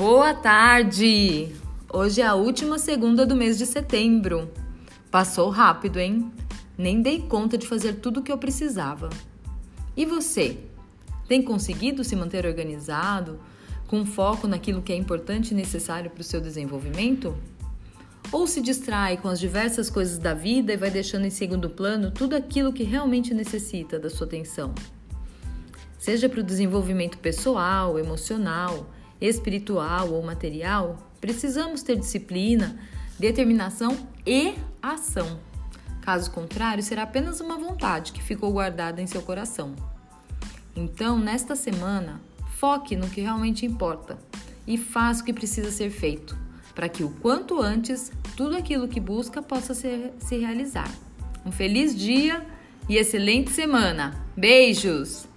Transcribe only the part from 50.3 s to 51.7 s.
realizar. Um